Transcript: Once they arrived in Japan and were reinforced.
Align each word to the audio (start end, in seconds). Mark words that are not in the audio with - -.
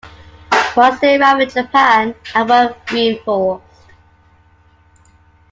Once 0.75 0.99
they 0.99 1.15
arrived 1.21 1.41
in 1.43 1.49
Japan 1.49 2.15
and 2.33 2.49
were 2.49 2.75
reinforced. 2.91 3.69